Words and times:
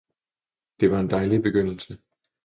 'Det 0.79 0.91
er 0.93 0.99
en 0.99 1.09
dejlig 1.09 1.41
begyndelse! 1.41 1.97